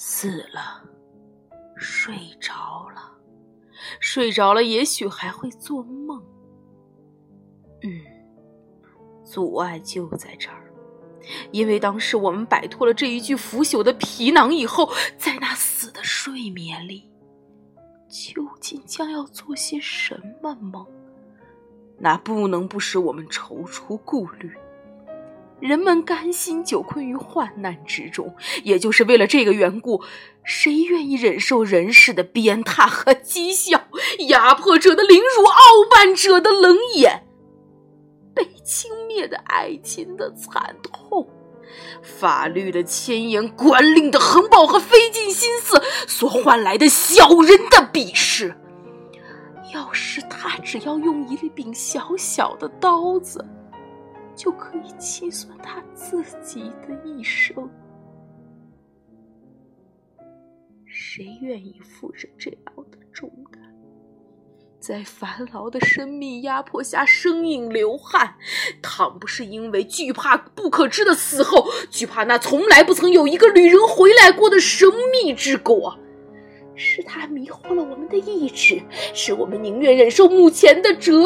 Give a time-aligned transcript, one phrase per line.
[0.00, 0.80] 死了，
[1.76, 3.18] 睡着了，
[3.98, 6.22] 睡着了，也许还会做梦。
[7.82, 8.00] 嗯，
[9.24, 10.72] 阻碍就在这儿，
[11.50, 17.10] 因为当时我们摆脱了这一具腐朽的皮囊以后，在那死的睡眠里，
[18.08, 20.86] 究竟将要做些什么梦？
[21.98, 24.56] 那不能不使我们踌躇顾虑。
[25.60, 30.02] 人们甘心久困于患难之中，也就是为了这个缘故。
[30.44, 33.88] 谁愿意忍受人世的鞭挞和讥笑，
[34.28, 35.60] 压迫者的凌辱，傲
[35.94, 37.26] 慢者的冷眼，
[38.34, 41.28] 被轻蔑的爱情的惨痛，
[42.02, 48.56] 法律的牵延，官令的横暴和费尽心思所换来的小人的鄙视？
[49.74, 53.44] 要是他只要用一柄小小的刀子。
[54.38, 57.68] 就可以清算他自己的一生。
[60.86, 62.60] 谁愿意负着这样
[62.92, 63.60] 的重担，
[64.78, 68.36] 在繁劳的生命压迫下生硬流汗？
[68.80, 75.98] 倘不是因为惧怕不可知的死后，惧怕那从来不曾有一个旅人回来过的神秘之国，
[76.76, 78.80] 是他迷惑了我们的意志，
[79.12, 81.24] 使我们宁愿忍受目前的折。